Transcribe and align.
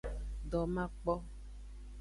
Domakpo. 0.51 1.15